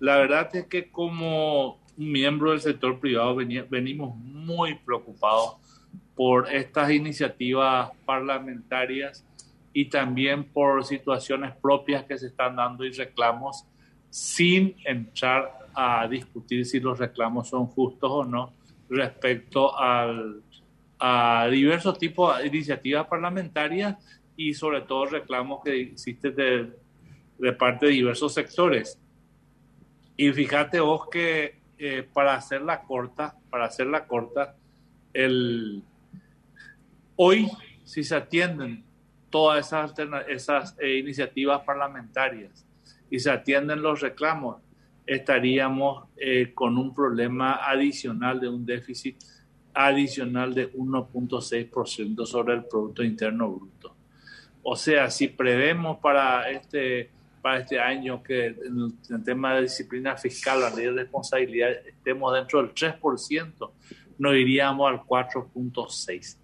[0.00, 5.56] La verdad es que como miembro del sector privado venimos muy preocupados
[6.14, 9.24] por estas iniciativas parlamentarias
[9.72, 13.64] y también por situaciones propias que se están dando y reclamos
[14.10, 18.52] sin entrar a discutir si los reclamos son justos o no
[18.88, 20.42] respecto al,
[20.98, 23.96] a diversos tipos de iniciativas parlamentarias
[24.36, 26.72] y sobre todo reclamos que existen de,
[27.38, 28.98] de parte de diversos sectores.
[30.20, 34.56] Y fíjate vos que eh, para hacerla corta, para hacerla corta,
[35.12, 35.84] el,
[37.14, 37.48] hoy
[37.84, 38.82] si se atienden
[39.30, 39.94] todas esas,
[40.26, 42.66] esas eh, iniciativas parlamentarias
[43.08, 44.56] y se atienden los reclamos,
[45.06, 49.22] estaríamos eh, con un problema adicional de un déficit
[49.72, 53.94] adicional de 1.6% sobre el Producto Interno Bruto.
[54.64, 60.16] O sea, si prevemos para este, para este año que en el tema de disciplina
[60.16, 63.70] fiscal, la ley de responsabilidad, estemos dentro del 3%,
[64.18, 66.36] nos iríamos al 4.6%,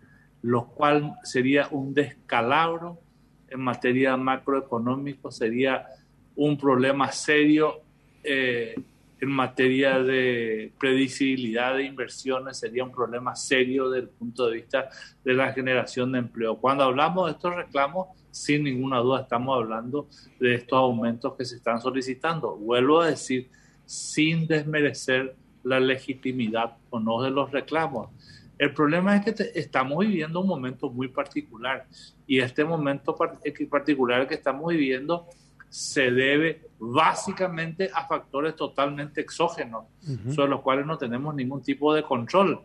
[0.43, 2.99] lo cual sería un descalabro
[3.49, 5.87] en materia macroeconómico, sería
[6.37, 7.81] un problema serio
[8.23, 8.75] eh,
[9.21, 14.89] en materia de predecibilidad de inversiones, sería un problema serio desde el punto de vista
[15.25, 16.57] de la generación de empleo.
[16.57, 20.09] Cuando hablamos de estos reclamos, sin ninguna duda estamos hablando
[20.41, 22.57] de estos aumentos que se están solicitando.
[22.57, 23.49] Vuelvo a decir,
[23.87, 28.11] sin desmerecer la legitimidad o no de los reclamos.
[28.59, 31.87] El problema es que estamos viviendo un momento muy particular
[32.27, 33.17] y este momento
[33.71, 35.27] particular que estamos viviendo
[35.75, 39.87] se debe básicamente a factores totalmente exógenos,
[40.33, 42.61] sobre los cuales no tenemos ningún tipo de control.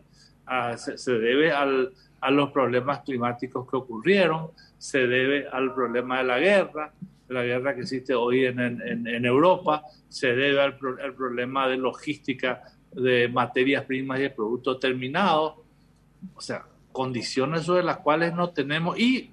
[0.46, 6.38] Ah, se, debe a los problemas climáticos que ocurrieron, se debe al problema de la
[6.38, 6.92] guerra,
[7.26, 11.78] de la guerra que existe hoy en, en, Europa, se debe al, al, problema de
[11.78, 15.54] logística de materias primas y de productos terminados,
[16.36, 19.32] o sea, condiciones sobre las cuales no tenemos, y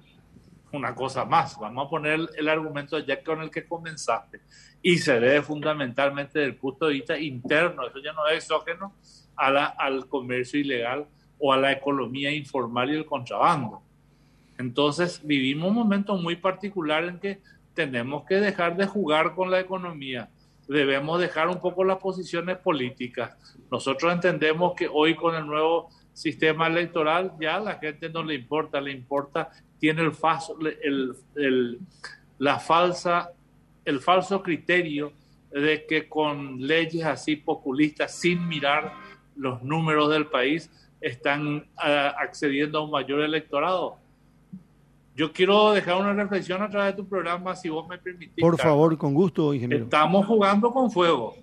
[0.72, 4.40] una cosa más, vamos a poner el argumento ya con el que comenzaste,
[4.82, 8.94] y se debe fundamentalmente desde el punto de vista interno, eso ya no es exógeno,
[9.36, 11.06] a la, al comercio ilegal
[11.38, 13.82] o a la economía informal y el contrabando.
[14.58, 17.40] Entonces vivimos un momento muy particular en que
[17.74, 20.28] tenemos que dejar de jugar con la economía,
[20.68, 23.36] debemos dejar un poco las posiciones políticas.
[23.70, 28.34] Nosotros entendemos que hoy con el nuevo sistema electoral ya a la gente no le
[28.34, 30.12] importa, le importa tiene el,
[30.82, 31.78] el, el,
[32.38, 33.30] la falsa,
[33.84, 35.12] el falso criterio
[35.52, 38.92] de que con leyes así populistas, sin mirar
[39.36, 40.68] los números del país,
[41.00, 43.98] están ah, accediendo a un mayor electorado.
[45.14, 48.42] Yo quiero dejar una reflexión a través de tu programa, si vos me permitís.
[48.42, 49.84] Por favor, con gusto, ingeniero.
[49.84, 51.36] Estamos jugando con fuego.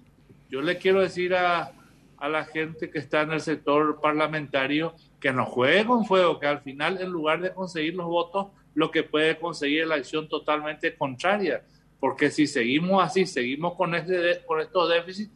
[0.49, 1.71] Yo le quiero decir a,
[2.17, 6.47] a la gente que está en el sector parlamentario que no juegue con fuego, que
[6.47, 10.27] al final en lugar de conseguir los votos, lo que puede conseguir es la acción
[10.27, 11.63] totalmente contraria.
[11.99, 15.31] Porque si seguimos así, seguimos con, este, con estos déficits,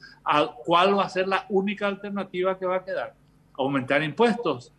[0.66, 3.16] ¿cuál va a ser la única alternativa que va a quedar?
[3.54, 4.74] Aumentar impuestos.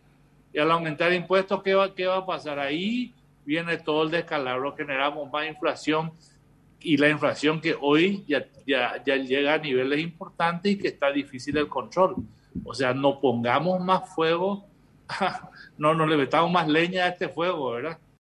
[0.53, 2.59] Y al aumentar impuestos, ¿qué va, qué va a pasar?
[2.59, 3.13] Ahí
[3.45, 6.13] viene todo el descalabro, generamos más inflación
[6.83, 11.11] y la inflación que hoy ya, ya, ya llega a niveles importantes y que está
[11.11, 12.15] difícil el control.
[12.63, 14.65] O sea, no pongamos más fuego,
[15.77, 17.97] no, no le metamos más leña a este fuego, ¿verdad?